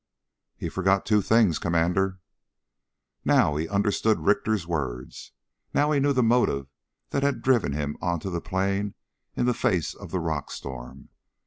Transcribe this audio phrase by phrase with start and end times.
[0.57, 2.21] "He forgot two things, Commander...."
[3.23, 5.31] Now he understood Richter's words.
[5.75, 6.71] Now he knew the motive
[7.11, 8.95] that had driven him onto the plain
[9.35, 11.09] in the face of the rock storm.